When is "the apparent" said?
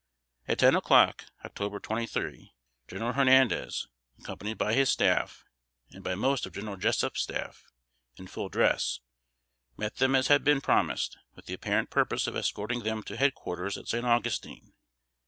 11.45-11.91